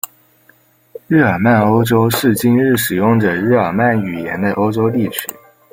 [1.05, 5.29] 日耳曼欧洲是今日使用着日耳曼语言的欧洲地区。